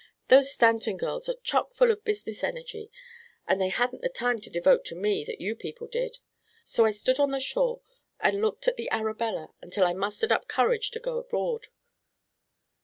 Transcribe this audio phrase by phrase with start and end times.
[0.29, 2.89] Those Stanton girls are chock full of business energy
[3.47, 6.17] and they hadn't the time to devote to me that you people did.
[6.65, 7.81] So I stood on the shore
[8.19, 11.67] and looked at the Arabella until I mustered up courage to go aboard.